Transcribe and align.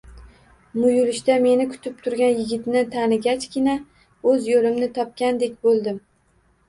Muyulishda 0.77 1.35
meni 1.43 1.67
kutib 1.73 1.99
turgan 2.07 2.33
yigitni 2.41 2.83
tanigachgina, 2.95 3.77
o`z 4.33 4.49
yo`limni 4.51 4.89
topgandek 4.97 5.57
bo`ldim 5.69 6.01